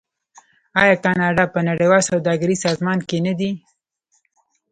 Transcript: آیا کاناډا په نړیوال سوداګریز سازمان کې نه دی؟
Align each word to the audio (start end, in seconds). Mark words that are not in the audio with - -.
آیا 0.81 0.95
کاناډا 1.03 1.45
په 1.53 1.59
نړیوال 1.69 2.01
سوداګریز 2.09 2.59
سازمان 2.65 2.99
کې 3.07 3.17
نه 3.27 3.33
دی؟ 3.39 3.51